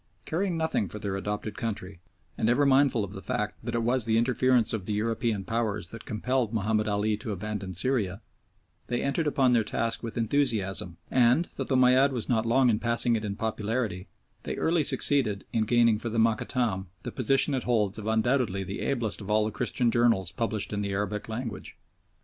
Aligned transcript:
Caring 0.25 0.57
nothing 0.57 0.87
for 0.87 0.97
their 0.97 1.15
adopted 1.15 1.55
country, 1.55 1.99
and 2.35 2.49
ever 2.49 2.65
mindful 2.65 3.03
of 3.03 3.13
the 3.13 3.21
fact 3.21 3.63
that 3.63 3.75
it 3.75 3.83
was 3.83 4.05
the 4.05 4.17
interference 4.17 4.73
of 4.73 4.85
the 4.85 4.93
European 4.93 5.43
Powers 5.43 5.91
that 5.91 6.05
compelled 6.05 6.51
Mahomed 6.55 6.87
Ali 6.87 7.15
to 7.17 7.31
abandon 7.31 7.71
Syria, 7.71 8.19
they 8.87 9.03
entered 9.03 9.27
upon 9.27 9.53
their 9.53 9.63
task 9.63 10.01
with 10.01 10.17
enthusiasm, 10.17 10.97
and, 11.11 11.49
though 11.55 11.65
the 11.65 11.75
Moayyad 11.75 12.13
was 12.13 12.27
not 12.27 12.47
long 12.47 12.71
in 12.71 12.79
passing 12.79 13.15
it 13.15 13.23
in 13.23 13.35
popularity, 13.35 14.07
they 14.41 14.55
early 14.55 14.83
succeeded 14.83 15.45
in 15.53 15.65
gaining 15.65 15.99
for 15.99 16.09
the 16.09 16.17
Mokattam 16.17 16.87
the 17.03 17.11
position 17.11 17.53
it 17.53 17.65
holds 17.65 17.99
of 17.99 18.07
undoubtedly 18.07 18.63
the 18.63 18.79
ablest 18.79 19.21
of 19.21 19.29
all 19.29 19.45
the 19.45 19.51
Christian 19.51 19.91
journals 19.91 20.31
published 20.31 20.73
in 20.73 20.81
the 20.81 20.89
Arabic 20.91 21.29
language. 21.29 21.77